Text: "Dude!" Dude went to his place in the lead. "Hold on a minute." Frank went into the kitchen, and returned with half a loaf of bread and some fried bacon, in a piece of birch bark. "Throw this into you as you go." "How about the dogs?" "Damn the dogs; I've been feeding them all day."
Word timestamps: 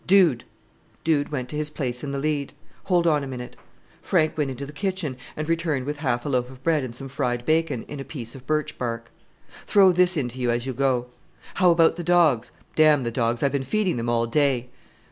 "Dude!" 0.07 0.45
Dude 1.03 1.29
went 1.31 1.47
to 1.49 1.55
his 1.55 1.69
place 1.69 2.03
in 2.03 2.09
the 2.09 2.17
lead. 2.17 2.53
"Hold 2.85 3.05
on 3.05 3.23
a 3.23 3.27
minute." 3.27 3.55
Frank 4.01 4.35
went 4.35 4.49
into 4.49 4.65
the 4.65 4.73
kitchen, 4.73 5.15
and 5.37 5.47
returned 5.47 5.85
with 5.85 5.97
half 5.97 6.25
a 6.25 6.29
loaf 6.29 6.49
of 6.49 6.63
bread 6.63 6.83
and 6.83 6.95
some 6.95 7.07
fried 7.07 7.45
bacon, 7.45 7.83
in 7.83 7.99
a 7.99 8.03
piece 8.03 8.33
of 8.33 8.47
birch 8.47 8.79
bark. 8.79 9.11
"Throw 9.67 9.91
this 9.91 10.17
into 10.17 10.39
you 10.39 10.49
as 10.49 10.65
you 10.65 10.73
go." 10.73 11.09
"How 11.53 11.69
about 11.69 11.97
the 11.97 12.03
dogs?" 12.03 12.49
"Damn 12.75 13.03
the 13.03 13.11
dogs; 13.11 13.43
I've 13.43 13.51
been 13.51 13.61
feeding 13.61 13.97
them 13.97 14.09
all 14.09 14.25
day." 14.25 14.69